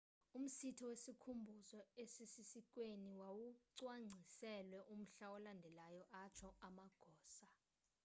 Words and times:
umsitho 0.37 0.83
wesikhumbuzo 0.91 1.79
esisesiikweni 2.03 3.09
wawucwangciselwe 3.19 4.77
umhla 4.93 5.25
olandelayo 5.35 6.03
atsho 6.23 6.49
amagosa 6.67 7.47